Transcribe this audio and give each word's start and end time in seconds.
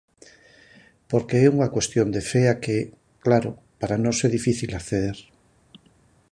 Porque 1.11 1.35
é 1.45 1.47
unha 1.55 1.71
cuestión 1.75 2.07
de 2.15 2.21
fe 2.31 2.41
á 2.53 2.55
que, 2.63 2.77
claro, 3.25 3.51
para 3.79 4.01
nós 4.03 4.17
é 4.27 4.29
difícil 4.37 4.71
acceder... 4.79 5.17